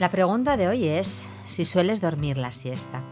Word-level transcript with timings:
La 0.00 0.08
pregunta 0.08 0.56
de 0.56 0.66
hoy 0.66 0.88
es 0.88 1.26
si 1.44 1.66
sueles 1.66 2.00
dormir 2.00 2.38
la 2.38 2.52
siesta. 2.52 3.04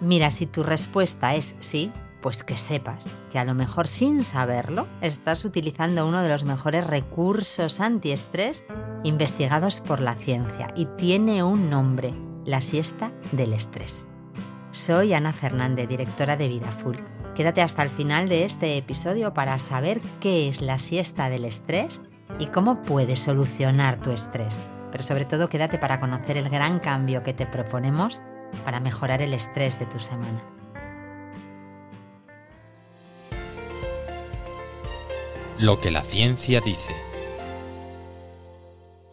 Mira, 0.00 0.32
si 0.32 0.46
tu 0.46 0.64
respuesta 0.64 1.36
es 1.36 1.54
sí, 1.60 1.92
pues 2.20 2.42
que 2.42 2.56
sepas 2.56 3.06
que 3.30 3.38
a 3.38 3.44
lo 3.44 3.54
mejor 3.54 3.86
sin 3.86 4.24
saberlo 4.24 4.88
estás 5.00 5.44
utilizando 5.44 6.08
uno 6.08 6.22
de 6.22 6.28
los 6.28 6.42
mejores 6.42 6.88
recursos 6.88 7.80
antiestrés 7.80 8.64
investigados 9.04 9.80
por 9.80 10.00
la 10.00 10.16
ciencia 10.16 10.74
y 10.74 10.86
tiene 10.96 11.44
un 11.44 11.70
nombre, 11.70 12.12
la 12.44 12.60
siesta 12.60 13.12
del 13.30 13.52
estrés. 13.52 14.04
Soy 14.72 15.14
Ana 15.14 15.32
Fernández, 15.32 15.88
directora 15.88 16.36
de 16.36 16.48
Vida 16.48 16.66
Full. 16.82 16.96
Quédate 17.36 17.62
hasta 17.62 17.84
el 17.84 17.90
final 17.90 18.28
de 18.28 18.44
este 18.44 18.76
episodio 18.76 19.34
para 19.34 19.60
saber 19.60 20.00
qué 20.18 20.48
es 20.48 20.62
la 20.62 20.80
siesta 20.80 21.30
del 21.30 21.44
estrés 21.44 22.00
y 22.40 22.46
cómo 22.46 22.82
puedes 22.82 23.20
solucionar 23.20 24.02
tu 24.02 24.10
estrés. 24.10 24.60
Pero 24.94 25.02
sobre 25.02 25.24
todo 25.24 25.48
quédate 25.48 25.76
para 25.76 25.98
conocer 25.98 26.36
el 26.36 26.48
gran 26.48 26.78
cambio 26.78 27.24
que 27.24 27.32
te 27.32 27.46
proponemos 27.46 28.20
para 28.64 28.78
mejorar 28.78 29.22
el 29.22 29.34
estrés 29.34 29.80
de 29.80 29.86
tu 29.86 29.98
semana. 29.98 30.40
Lo 35.58 35.80
que 35.80 35.90
la 35.90 36.04
ciencia 36.04 36.60
dice. 36.60 36.94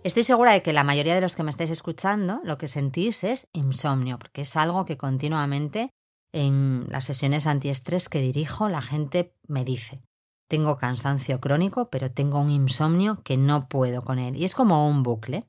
Estoy 0.03 0.21
segura 0.21 0.51
de 0.51 0.61
que 0.61 0.71
la 0.71 0.83
mayoría 0.83 1.15
de 1.15 1.21
los 1.21 1.35
que 1.35 1.41
me 1.41 1.49
estáis 1.49 1.71
escuchando 1.71 2.41
lo 2.43 2.59
que 2.59 2.67
sentís 2.67 3.23
es 3.23 3.47
insomnio, 3.51 4.19
porque 4.19 4.41
es 4.41 4.55
algo 4.55 4.85
que 4.85 4.97
continuamente 4.97 5.89
en 6.31 6.85
las 6.89 7.05
sesiones 7.05 7.47
antiestrés 7.47 8.07
que 8.07 8.21
dirijo 8.21 8.69
la 8.69 8.83
gente 8.83 9.33
me 9.47 9.65
dice. 9.65 10.03
Tengo 10.47 10.77
cansancio 10.77 11.41
crónico, 11.41 11.89
pero 11.89 12.11
tengo 12.11 12.39
un 12.39 12.51
insomnio 12.51 13.23
que 13.23 13.35
no 13.35 13.67
puedo 13.67 14.03
con 14.03 14.19
él. 14.19 14.35
Y 14.35 14.45
es 14.45 14.53
como 14.53 14.87
un 14.87 15.01
bucle. 15.01 15.47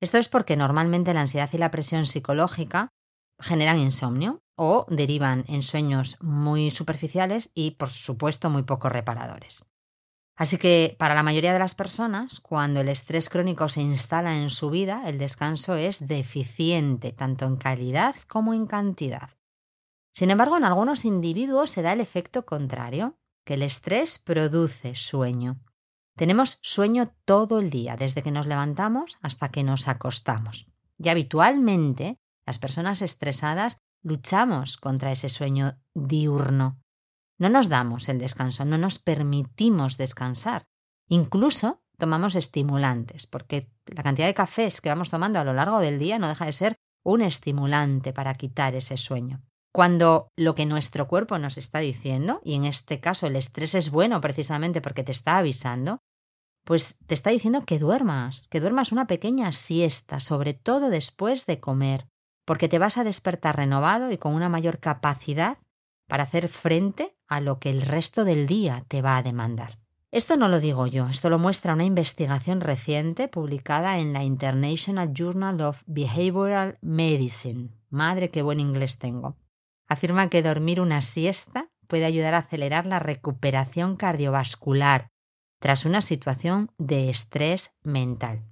Esto 0.00 0.18
es 0.18 0.28
porque 0.28 0.56
normalmente 0.56 1.14
la 1.14 1.22
ansiedad 1.22 1.48
y 1.52 1.58
la 1.58 1.70
presión 1.70 2.06
psicológica 2.06 2.92
generan 3.38 3.78
insomnio 3.78 4.42
o 4.56 4.86
derivan 4.88 5.44
en 5.48 5.62
sueños 5.62 6.16
muy 6.20 6.70
superficiales 6.70 7.50
y, 7.54 7.72
por 7.72 7.90
supuesto, 7.90 8.50
muy 8.50 8.62
poco 8.62 8.88
reparadores. 8.88 9.64
Así 10.36 10.58
que 10.58 10.96
para 10.98 11.14
la 11.14 11.22
mayoría 11.22 11.54
de 11.54 11.58
las 11.58 11.74
personas, 11.74 12.40
cuando 12.40 12.82
el 12.82 12.90
estrés 12.90 13.30
crónico 13.30 13.70
se 13.70 13.80
instala 13.80 14.36
en 14.36 14.50
su 14.50 14.68
vida, 14.68 15.04
el 15.06 15.16
descanso 15.16 15.76
es 15.76 16.06
deficiente, 16.06 17.12
tanto 17.12 17.46
en 17.46 17.56
calidad 17.56 18.14
como 18.28 18.52
en 18.52 18.66
cantidad. 18.66 19.30
Sin 20.14 20.30
embargo, 20.30 20.58
en 20.58 20.64
algunos 20.64 21.06
individuos 21.06 21.70
se 21.70 21.82
da 21.82 21.94
el 21.94 22.00
efecto 22.00 22.44
contrario, 22.44 23.18
que 23.46 23.54
el 23.54 23.62
estrés 23.62 24.18
produce 24.18 24.94
sueño. 24.94 25.58
Tenemos 26.16 26.58
sueño 26.62 27.12
todo 27.26 27.60
el 27.60 27.68
día, 27.68 27.94
desde 27.96 28.22
que 28.22 28.30
nos 28.30 28.46
levantamos 28.46 29.18
hasta 29.20 29.50
que 29.50 29.62
nos 29.62 29.86
acostamos. 29.86 30.66
Y 30.98 31.10
habitualmente, 31.10 32.18
las 32.46 32.58
personas 32.58 33.02
estresadas 33.02 33.78
luchamos 34.02 34.78
contra 34.78 35.12
ese 35.12 35.28
sueño 35.28 35.78
diurno. 35.94 36.80
No 37.38 37.50
nos 37.50 37.68
damos 37.68 38.08
el 38.08 38.18
descanso, 38.18 38.64
no 38.64 38.78
nos 38.78 38.98
permitimos 38.98 39.98
descansar. 39.98 40.66
Incluso 41.08 41.82
tomamos 41.98 42.34
estimulantes, 42.34 43.26
porque 43.26 43.70
la 43.84 44.02
cantidad 44.02 44.26
de 44.26 44.34
cafés 44.34 44.80
que 44.80 44.88
vamos 44.88 45.10
tomando 45.10 45.38
a 45.38 45.44
lo 45.44 45.52
largo 45.52 45.80
del 45.80 45.98
día 45.98 46.18
no 46.18 46.28
deja 46.28 46.46
de 46.46 46.54
ser 46.54 46.76
un 47.04 47.20
estimulante 47.20 48.14
para 48.14 48.34
quitar 48.34 48.74
ese 48.74 48.96
sueño. 48.96 49.42
Cuando 49.76 50.32
lo 50.36 50.54
que 50.54 50.64
nuestro 50.64 51.06
cuerpo 51.06 51.38
nos 51.38 51.58
está 51.58 51.80
diciendo, 51.80 52.40
y 52.42 52.54
en 52.54 52.64
este 52.64 52.98
caso 52.98 53.26
el 53.26 53.36
estrés 53.36 53.74
es 53.74 53.90
bueno 53.90 54.22
precisamente 54.22 54.80
porque 54.80 55.04
te 55.04 55.12
está 55.12 55.36
avisando, 55.36 55.98
pues 56.64 56.96
te 57.06 57.12
está 57.12 57.28
diciendo 57.28 57.62
que 57.66 57.78
duermas, 57.78 58.48
que 58.48 58.60
duermas 58.60 58.90
una 58.90 59.06
pequeña 59.06 59.52
siesta, 59.52 60.18
sobre 60.18 60.54
todo 60.54 60.88
después 60.88 61.44
de 61.44 61.60
comer, 61.60 62.06
porque 62.46 62.70
te 62.70 62.78
vas 62.78 62.96
a 62.96 63.04
despertar 63.04 63.56
renovado 63.56 64.10
y 64.10 64.16
con 64.16 64.32
una 64.32 64.48
mayor 64.48 64.78
capacidad 64.78 65.58
para 66.08 66.22
hacer 66.22 66.48
frente 66.48 67.14
a 67.28 67.42
lo 67.42 67.58
que 67.58 67.68
el 67.68 67.82
resto 67.82 68.24
del 68.24 68.46
día 68.46 68.82
te 68.88 69.02
va 69.02 69.18
a 69.18 69.22
demandar. 69.22 69.78
Esto 70.10 70.38
no 70.38 70.48
lo 70.48 70.58
digo 70.58 70.86
yo, 70.86 71.06
esto 71.08 71.28
lo 71.28 71.38
muestra 71.38 71.74
una 71.74 71.84
investigación 71.84 72.62
reciente 72.62 73.28
publicada 73.28 73.98
en 73.98 74.14
la 74.14 74.24
International 74.24 75.12
Journal 75.12 75.60
of 75.60 75.82
Behavioral 75.84 76.78
Medicine. 76.80 77.68
Madre, 77.90 78.30
qué 78.30 78.40
buen 78.40 78.58
inglés 78.58 78.98
tengo. 78.98 79.36
Afirma 79.88 80.28
que 80.28 80.42
dormir 80.42 80.80
una 80.80 81.02
siesta 81.02 81.68
puede 81.86 82.04
ayudar 82.04 82.34
a 82.34 82.38
acelerar 82.38 82.86
la 82.86 82.98
recuperación 82.98 83.96
cardiovascular 83.96 85.08
tras 85.60 85.84
una 85.84 86.02
situación 86.02 86.70
de 86.78 87.08
estrés 87.08 87.72
mental. 87.82 88.44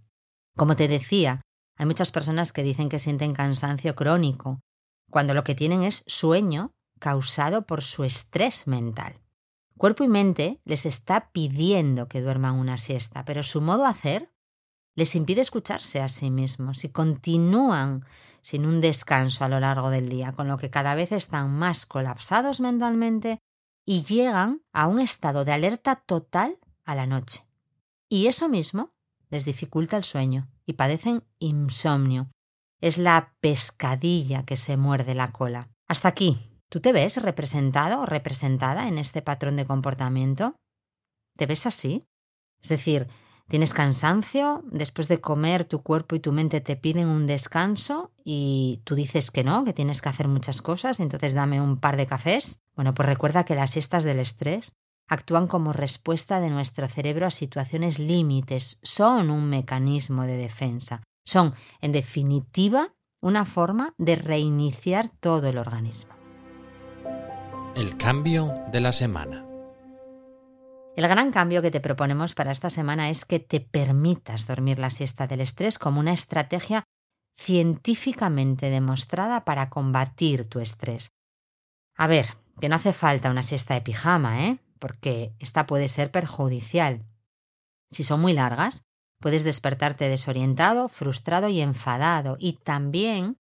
Como 0.57 0.77
te 0.77 0.89
decía, 0.89 1.43
hay 1.77 1.87
muchas 1.87 2.13
personas 2.13 2.53
que 2.53 2.63
dicen 2.63 2.89
que 2.89 2.99
sienten 2.99 3.35
cansancio 3.35 3.95
crónico, 3.95 4.61
cuando 5.11 5.35
lo 5.35 5.45
que 5.45 5.55
tienen 5.55 5.83
es 5.83 6.05
sueño 6.07 6.73
causado 7.01 7.67
por 7.67 7.83
su 7.83 8.05
estrés 8.05 8.67
mental. 8.67 9.21
Cuerpo 9.77 10.05
y 10.05 10.09
mente 10.09 10.61
les 10.65 10.87
está 10.87 11.31
pidiendo 11.33 12.09
que 12.09 12.21
duerman 12.21 12.55
una 12.55 12.79
siesta, 12.79 13.25
pero 13.25 13.43
su 13.43 13.61
modo 13.61 13.83
de 13.83 13.89
hacer 13.89 14.34
les 14.95 15.15
impide 15.15 15.41
escucharse 15.41 16.01
a 16.01 16.09
sí 16.09 16.31
mismos 16.31 16.85
y 16.85 16.89
continúan 16.89 18.05
sin 18.43 18.67
un 18.67 18.81
descanso 18.81 19.45
a 19.45 19.49
lo 19.49 19.61
largo 19.61 19.91
del 19.91 20.09
día, 20.09 20.33
con 20.33 20.49
lo 20.49 20.59
que 20.59 20.71
cada 20.71 20.95
vez 20.95 21.13
están 21.13 21.57
más 21.59 21.87
colapsados 21.87 22.61
mentalmente 22.61 23.39
y 23.87 24.03
llegan 24.03 24.63
a 24.73 24.87
un 24.87 25.01
estado 25.01 25.45
de 25.45 25.53
alerta 25.53 25.97
total 25.97 26.59
a 26.85 26.95
la 26.95 27.07
noche. 27.07 27.47
Y 28.09 28.27
eso 28.27 28.49
mismo 28.49 28.93
les 29.31 29.45
dificulta 29.45 29.97
el 29.97 30.05
sueño 30.05 30.49
y 30.65 30.75
padecen 30.75 31.25
insomnio. 31.39 32.31
Es 32.81 32.99
la 32.99 33.35
pescadilla 33.41 34.45
que 34.45 34.57
se 34.57 34.77
muerde 34.77 35.15
la 35.15 35.33
cola. 35.33 35.71
Hasta 35.89 36.09
aquí 36.09 36.51
¿Tú 36.75 36.81
te 36.81 36.93
ves 36.93 37.23
representado 37.23 38.01
o 38.01 38.07
representada 38.07 38.89
en 38.89 38.99
este 38.99 39.23
patrón 39.23 39.55
de 39.55 39.65
comportamiento? 39.65 40.57
¿Te 41.37 41.47
ves 41.47 41.67
así? 41.67 42.05
Es 42.61 42.69
decir, 42.69 43.07
tienes 43.49 43.75
cansancio, 43.75 44.63
después 44.71 45.09
de 45.09 45.21
comer 45.21 45.65
tu 45.65 45.83
cuerpo 45.83 46.17
y 46.17 46.21
tu 46.21 46.33
mente 46.33 46.61
te 46.61 46.77
piden 46.77 47.09
un 47.09 47.27
descanso 47.27 48.13
y 48.25 48.81
tú 48.85 48.95
dices 48.95 49.31
que 49.31 49.45
no, 49.45 49.65
que 49.65 49.73
tienes 49.73 50.03
que 50.03 50.09
hacer 50.09 50.29
muchas 50.29 50.63
cosas, 50.63 51.01
entonces 51.01 51.35
dame 51.35 51.61
un 51.61 51.79
par 51.79 51.97
de 51.97 52.07
cafés. 52.07 52.63
Bueno, 52.75 52.95
pues 52.95 53.09
recuerda 53.09 53.45
que 53.45 53.55
las 53.55 53.71
siestas 53.71 54.05
del 54.05 54.19
estrés 54.19 54.73
actúan 55.09 55.47
como 55.47 55.73
respuesta 55.73 56.41
de 56.41 56.51
nuestro 56.51 56.89
cerebro 56.89 57.27
a 57.27 57.31
situaciones 57.31 57.99
límites, 57.99 58.81
son 58.83 59.31
un 59.31 59.49
mecanismo 59.51 60.23
de 60.23 60.37
defensa, 60.37 61.03
son, 61.25 61.55
en 61.81 61.93
definitiva, 61.93 62.95
una 63.21 63.45
forma 63.45 63.95
de 63.99 64.17
reiniciar 64.17 65.11
todo 65.21 65.49
el 65.49 65.59
organismo. 65.59 66.15
El 67.75 67.97
cambio 67.97 68.55
de 68.71 68.81
la 68.81 68.93
semana. 68.93 69.54
El 70.97 71.09
gran 71.09 71.33
cambio 71.33 71.61
que 71.61 71.73
te 71.73 71.81
proponemos 71.81 72.35
para 72.35 72.53
esta 72.53 72.71
semana 72.71 73.11
es 73.11 73.25
que 73.25 73.41
te 73.41 73.61
permitas 73.61 74.47
dormir 74.47 74.79
la 74.79 74.91
siesta 74.91 75.27
del 75.27 75.41
estrés 75.41 75.79
como 75.79 75.99
una 75.99 76.13
estrategia 76.13 76.85
científicamente 77.37 78.71
demostrada 78.71 79.45
para 79.45 79.71
combatir 79.71 80.49
tu 80.49 80.61
estrés. 80.61 81.11
A 81.97 82.07
ver, 82.07 82.27
que 82.61 82.69
no 82.69 82.77
hace 82.77 82.93
falta 82.93 83.31
una 83.31 83.43
siesta 83.43 83.75
de 83.75 83.81
pijama, 83.81 84.45
¿eh? 84.47 84.59
Porque 84.79 85.35
esta 85.41 85.67
puede 85.67 85.89
ser 85.89 86.13
perjudicial. 86.13 87.05
Si 87.91 88.05
son 88.05 88.21
muy 88.21 88.33
largas, 88.33 88.85
puedes 89.21 89.43
despertarte 89.43 90.09
desorientado, 90.09 90.89
frustrado 90.89 91.49
y 91.49 91.61
enfadado, 91.61 92.37
y 92.39 92.55
también 92.55 93.37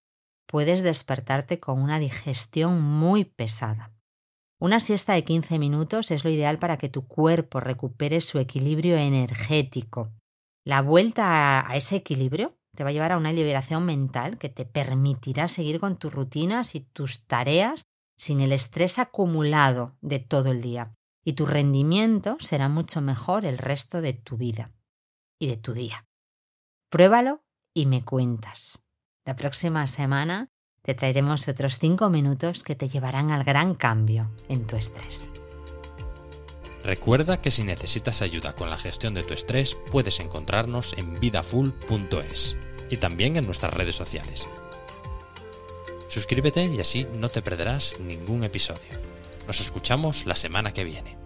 puedes 0.46 0.82
despertarte 0.82 1.60
con 1.60 1.80
una 1.80 2.00
digestión 2.00 2.82
muy 2.82 3.24
pesada. 3.24 3.93
Una 4.64 4.80
siesta 4.80 5.12
de 5.12 5.24
15 5.24 5.58
minutos 5.58 6.10
es 6.10 6.24
lo 6.24 6.30
ideal 6.30 6.58
para 6.58 6.78
que 6.78 6.88
tu 6.88 7.06
cuerpo 7.06 7.60
recupere 7.60 8.22
su 8.22 8.38
equilibrio 8.38 8.96
energético. 8.96 10.10
La 10.64 10.80
vuelta 10.80 11.70
a 11.70 11.76
ese 11.76 11.96
equilibrio 11.96 12.56
te 12.74 12.82
va 12.82 12.88
a 12.88 12.92
llevar 12.94 13.12
a 13.12 13.18
una 13.18 13.30
liberación 13.30 13.84
mental 13.84 14.38
que 14.38 14.48
te 14.48 14.64
permitirá 14.64 15.48
seguir 15.48 15.80
con 15.80 15.98
tus 15.98 16.14
rutinas 16.14 16.76
y 16.76 16.80
tus 16.80 17.26
tareas 17.26 17.82
sin 18.16 18.40
el 18.40 18.52
estrés 18.52 18.98
acumulado 18.98 19.98
de 20.00 20.18
todo 20.18 20.52
el 20.52 20.62
día. 20.62 20.94
Y 21.22 21.34
tu 21.34 21.44
rendimiento 21.44 22.38
será 22.40 22.70
mucho 22.70 23.02
mejor 23.02 23.44
el 23.44 23.58
resto 23.58 24.00
de 24.00 24.14
tu 24.14 24.38
vida 24.38 24.72
y 25.38 25.48
de 25.48 25.58
tu 25.58 25.74
día. 25.74 26.06
Pruébalo 26.88 27.44
y 27.74 27.84
me 27.84 28.02
cuentas. 28.02 28.82
La 29.26 29.36
próxima 29.36 29.86
semana 29.88 30.48
te 30.84 30.94
traeremos 30.94 31.48
otros 31.48 31.78
5 31.78 32.10
minutos 32.10 32.62
que 32.62 32.74
te 32.74 32.88
llevarán 32.88 33.30
al 33.30 33.42
gran 33.42 33.74
cambio 33.74 34.30
en 34.50 34.66
tu 34.66 34.76
estrés. 34.76 35.30
Recuerda 36.84 37.40
que 37.40 37.50
si 37.50 37.64
necesitas 37.64 38.20
ayuda 38.20 38.54
con 38.54 38.68
la 38.68 38.76
gestión 38.76 39.14
de 39.14 39.22
tu 39.22 39.32
estrés, 39.32 39.78
puedes 39.90 40.20
encontrarnos 40.20 40.92
en 40.98 41.18
vidafull.es 41.18 42.58
y 42.90 42.98
también 42.98 43.36
en 43.36 43.46
nuestras 43.46 43.72
redes 43.72 43.96
sociales. 43.96 44.46
Suscríbete 46.08 46.64
y 46.64 46.78
así 46.78 47.06
no 47.14 47.30
te 47.30 47.40
perderás 47.40 47.98
ningún 48.00 48.44
episodio. 48.44 48.92
Nos 49.46 49.60
escuchamos 49.60 50.26
la 50.26 50.36
semana 50.36 50.74
que 50.74 50.84
viene. 50.84 51.23